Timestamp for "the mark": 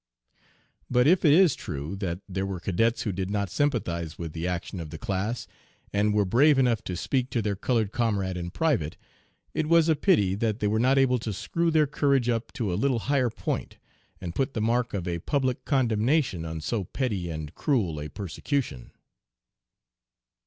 14.55-14.95